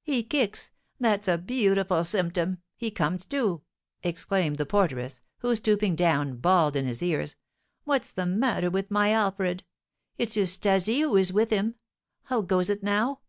[0.00, 2.62] "He kicks, that's a beautiful symptom!
[2.74, 3.60] He comes to!"
[4.02, 7.36] exclaimed the porteress, who, stooping down, bawled in his ears,
[7.84, 9.64] "What's the matter with my Alfred?
[10.16, 11.74] It's his 'Stasie who is with him.
[12.22, 13.20] How goes it now?